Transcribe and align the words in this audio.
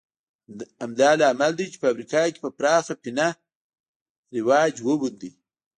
همدا 0.83 1.09
لامل 1.19 1.51
دی 1.57 1.65
چې 1.71 1.77
په 1.81 1.87
امریکا 1.93 2.21
کې 2.33 2.39
په 2.45 2.49
پراخه 2.57 2.93
پینه 3.03 3.27
رواج 4.35 4.73
وموند 4.87 5.21